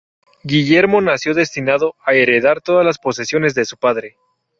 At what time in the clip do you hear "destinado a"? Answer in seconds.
1.35-2.15